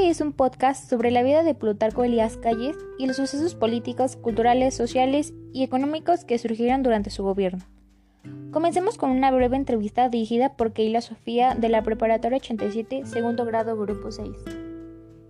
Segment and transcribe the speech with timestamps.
[0.00, 4.16] Este es un podcast sobre la vida de Plutarco Elías Calles y los sucesos políticos,
[4.16, 7.62] culturales, sociales y económicos que surgieron durante su gobierno.
[8.50, 13.76] Comencemos con una breve entrevista dirigida por Keila Sofía de la Preparatoria 87, segundo grado,
[13.76, 14.30] grupo 6.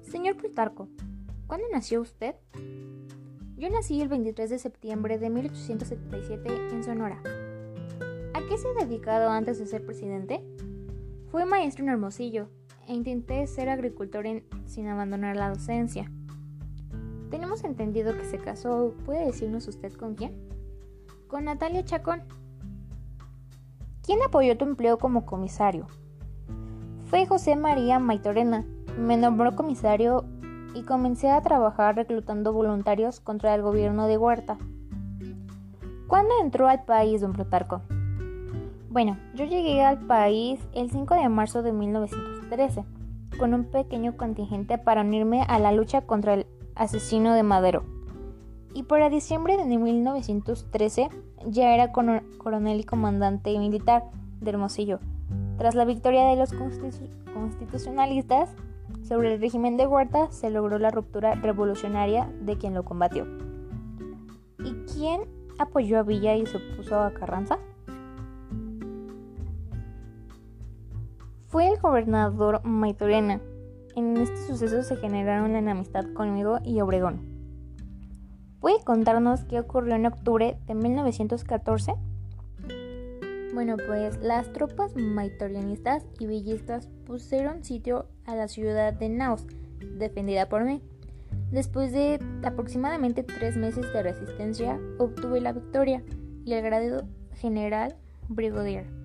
[0.02, 0.88] Señor Plutarco,
[1.48, 2.36] ¿cuándo nació usted?
[3.56, 7.20] Yo nací el 23 de septiembre de 1877 en Sonora.
[8.34, 10.44] ¿A qué se ha dedicado antes de ser presidente?
[11.26, 12.48] Fue maestro en Hermosillo
[12.90, 14.24] e intenté ser agricultor
[14.66, 16.10] sin abandonar la docencia.
[17.30, 18.94] Tenemos entendido que se casó.
[19.06, 20.34] ¿Puede decirnos usted con quién?
[21.28, 22.24] Con Natalia Chacón.
[24.02, 25.86] ¿Quién apoyó tu empleo como comisario?
[27.04, 28.66] Fue José María Maitorena.
[28.98, 30.24] Me nombró comisario
[30.74, 34.58] y comencé a trabajar reclutando voluntarios contra el gobierno de Huerta.
[36.08, 37.82] ¿Cuándo entró al país, don Plutarco?
[38.90, 42.84] Bueno, yo llegué al país el 5 de marzo de 1913
[43.38, 47.84] con un pequeño contingente para unirme a la lucha contra el asesino de Madero.
[48.74, 51.08] Y para diciembre de 1913
[51.46, 54.10] ya era coronel y comandante militar
[54.40, 54.98] de Hermosillo.
[55.56, 58.50] Tras la victoria de los constitucionalistas
[59.04, 63.24] sobre el régimen de Huerta, se logró la ruptura revolucionaria de quien lo combatió.
[64.58, 65.20] ¿Y quién
[65.60, 67.60] apoyó a Villa y se opuso a Carranza?
[71.50, 73.40] Fue el gobernador Maitorena.
[73.96, 77.22] En este suceso se generaron la enemistad conmigo y Obregón.
[78.60, 81.94] ¿Puede contarnos qué ocurrió en octubre de 1914?
[83.52, 89.44] Bueno, pues las tropas maitorianistas y villistas pusieron sitio a la ciudad de Naos,
[89.98, 90.80] defendida por mí.
[91.50, 96.04] Después de aproximadamente tres meses de resistencia, obtuve la victoria
[96.44, 97.96] y el grado general
[98.28, 98.99] brigadier.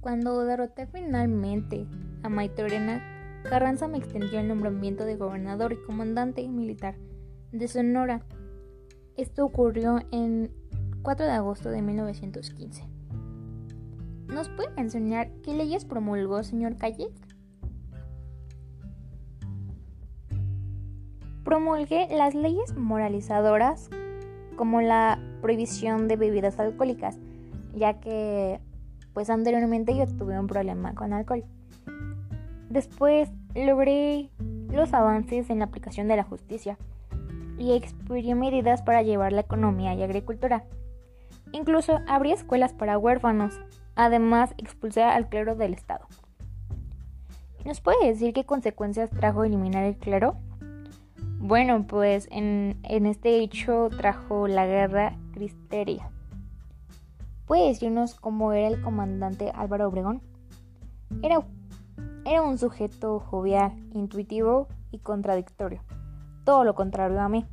[0.00, 1.86] Cuando derroté finalmente
[2.22, 3.02] a Maitorena,
[3.44, 6.96] Carranza me extendió el nombramiento de gobernador y comandante militar
[7.52, 8.22] de Sonora.
[9.16, 10.52] Esto ocurrió en
[11.02, 12.88] 4 de agosto de 1915.
[14.28, 17.10] ¿Nos puede mencionar qué leyes promulgó, señor Calles?
[21.44, 23.90] Promulgué las leyes moralizadoras
[24.56, 27.18] como la prohibición de bebidas alcohólicas,
[27.74, 28.60] ya que
[29.14, 31.44] pues anteriormente yo tuve un problema con alcohol.
[32.68, 34.30] Después logré
[34.70, 36.78] los avances en la aplicación de la justicia
[37.58, 40.64] y expidió medidas para llevar la economía y agricultura.
[41.52, 43.60] Incluso abrí escuelas para huérfanos,
[43.96, 46.06] además expulsé al clero del Estado.
[47.64, 50.36] ¿Nos puede decir qué consecuencias trajo eliminar el clero?
[51.38, 56.10] Bueno, pues en, en este hecho trajo la guerra cristeria.
[57.50, 60.22] ¿Puede decirnos cómo era el comandante Álvaro Obregón?
[61.20, 61.44] Era,
[62.24, 65.82] era un sujeto jovial, intuitivo y contradictorio.
[66.44, 67.44] Todo lo contrario a mí.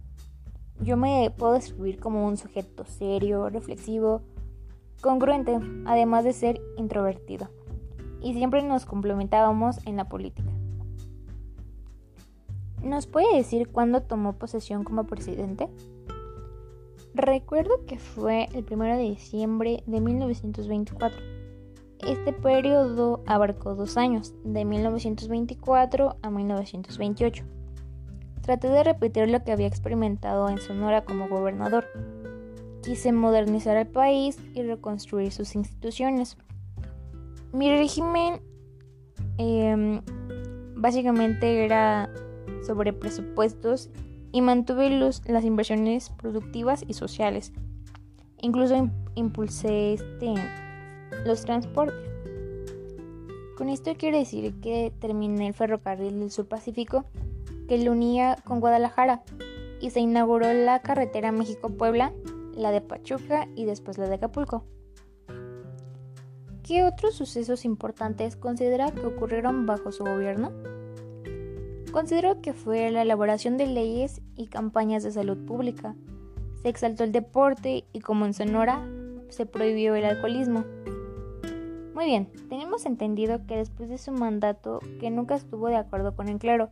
[0.82, 4.22] Yo me puedo describir como un sujeto serio, reflexivo,
[5.02, 7.50] congruente, además de ser introvertido.
[8.22, 10.52] Y siempre nos complementábamos en la política.
[12.84, 15.68] ¿Nos puede decir cuándo tomó posesión como presidente?
[17.18, 21.18] Recuerdo que fue el 1 de diciembre de 1924.
[21.98, 27.44] Este periodo abarcó dos años, de 1924 a 1928.
[28.44, 31.88] Traté de repetir lo que había experimentado en Sonora como gobernador.
[32.84, 36.38] Quise modernizar el país y reconstruir sus instituciones.
[37.52, 38.42] Mi régimen
[39.40, 40.04] em,
[40.76, 42.12] básicamente era
[42.64, 43.90] sobre presupuestos
[44.38, 47.54] y mantuve las inversiones productivas y sociales.
[48.40, 50.36] Incluso impulsé este,
[51.26, 51.98] los transportes.
[53.58, 57.06] Con esto quiero decir que terminé el ferrocarril del Sur Pacífico
[57.68, 59.24] que lo unía con Guadalajara
[59.82, 62.14] y se inauguró la carretera México-Puebla,
[62.54, 64.66] la de Pachuca y después la de Acapulco.
[66.62, 70.77] ¿Qué otros sucesos importantes considera que ocurrieron bajo su gobierno?
[71.92, 75.96] Considero que fue la elaboración de leyes y campañas de salud pública.
[76.62, 78.86] Se exaltó el deporte y como en Sonora
[79.30, 80.66] se prohibió el alcoholismo.
[81.94, 86.28] Muy bien, tenemos entendido que después de su mandato que nunca estuvo de acuerdo con
[86.30, 86.70] el clero.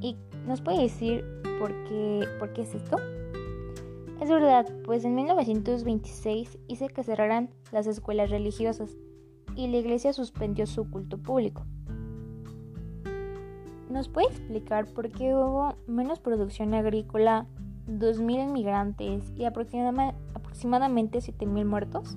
[0.00, 0.16] ¿Y
[0.46, 1.24] nos puede decir
[1.60, 2.96] por qué, por qué es esto?
[4.20, 8.96] Es verdad, pues en 1926 hice que cerraran las escuelas religiosas
[9.54, 11.64] y la iglesia suspendió su culto público.
[13.90, 17.46] ¿Nos puede explicar por qué hubo menos producción agrícola,
[17.88, 22.16] 2.000 inmigrantes y aproximadamente 7.000 muertos?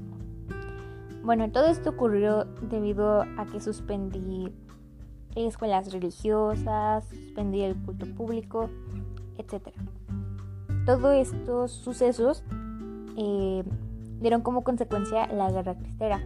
[1.23, 4.51] Bueno, todo esto ocurrió debido a que suspendí
[5.35, 8.69] escuelas religiosas, suspendía el culto público,
[9.37, 9.69] etc.
[10.85, 12.43] Todos estos sucesos
[13.15, 13.63] eh,
[14.19, 16.21] dieron como consecuencia la guerra cristera,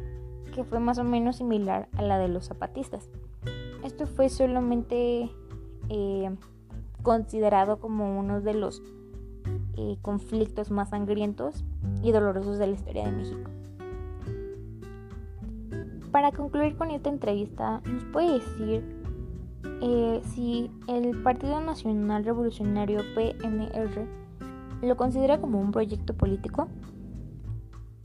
[0.55, 3.09] que fue más o menos similar a la de los zapatistas.
[3.93, 5.29] Esto fue solamente
[5.87, 6.35] eh,
[7.03, 8.81] considerado como uno de los
[9.77, 11.63] eh, conflictos más sangrientos
[12.01, 13.51] y dolorosos de la historia de México.
[16.11, 18.83] Para concluir con esta entrevista, ¿nos puede decir
[19.83, 24.07] eh, si el Partido Nacional Revolucionario PNR
[24.81, 26.67] lo considera como un proyecto político?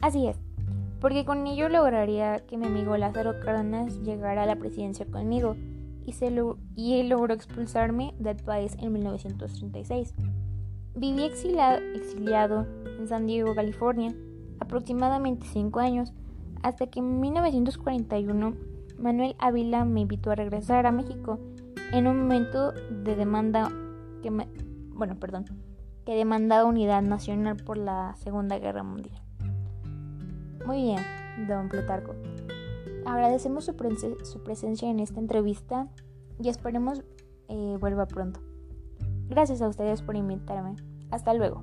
[0.02, 0.36] Así es,
[1.00, 5.56] porque con ello lograría que mi amigo Lázaro Cárdenas llegara a la presidencia conmigo
[6.08, 6.32] y, se
[6.74, 10.14] y él logró expulsarme del país en 1936.
[10.94, 12.66] Viví exiliado, exiliado
[12.98, 14.14] en San Diego, California,
[14.58, 16.14] aproximadamente 5 años,
[16.62, 18.54] hasta que en 1941
[18.98, 21.38] Manuel Ávila me invitó a regresar a México
[21.92, 23.70] en un momento de demanda
[24.22, 24.48] que me,
[24.94, 25.44] bueno, perdón,
[26.06, 29.20] que demandaba unidad nacional por la Segunda Guerra Mundial.
[30.64, 31.02] Muy bien,
[31.46, 32.14] don Plutarco.
[33.08, 33.74] Agradecemos su,
[34.42, 35.88] presencia en esta entrevista
[36.38, 37.02] y esperemos
[37.48, 38.40] eh, vuelva pronto.
[39.30, 40.76] Gracias a ustedes por invitarme.
[41.10, 41.62] Hasta luego.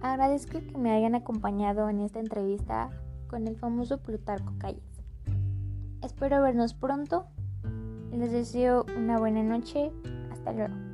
[0.00, 2.88] Agradezco que me hayan acompañado en esta entrevista
[3.28, 5.02] con el famoso Plutarco Calles.
[6.02, 7.26] Espero vernos pronto.
[8.12, 9.92] Les deseo una buena noche.
[10.32, 10.85] Hasta luego.